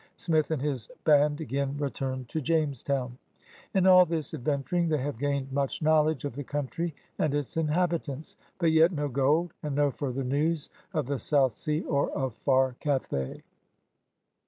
Smith 0.17 0.49
and 0.49 0.63
his 0.63 0.89
band 1.03 1.39
again 1.39 1.77
return 1.77 2.25
to 2.25 2.41
Jamestown. 2.41 3.19
In 3.75 3.85
all 3.85 4.03
this 4.03 4.33
ad 4.33 4.43
venturing 4.43 4.87
they 4.89 4.97
have 4.97 5.19
gained 5.19 5.51
much 5.51 5.83
knowledge 5.83 6.25
of 6.25 6.33
the 6.33 6.43
country 6.43 6.95
and 7.19 7.35
its 7.35 7.55
inhabitants— 7.55 8.35
but 8.59 8.71
yet 8.71 8.91
no 8.91 9.07
gold, 9.07 9.53
and 9.61 9.75
no 9.75 9.91
further 9.91 10.23
news 10.23 10.71
of 10.91 11.05
the 11.05 11.19
South 11.19 11.55
Sea 11.55 11.81
or 11.83 12.09
of 12.17 12.33
far 12.33 12.75
Cathay. 12.79 13.43